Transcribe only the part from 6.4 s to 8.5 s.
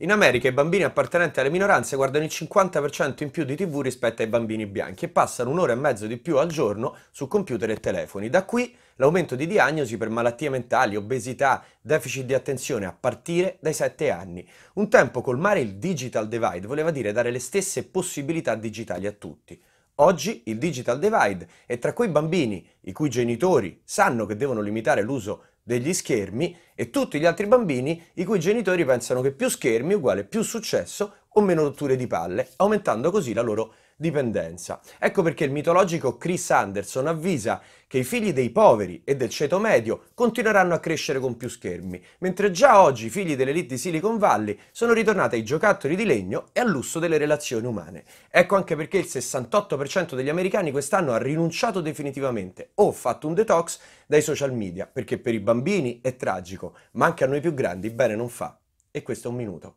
giorno su computer e telefoni. Da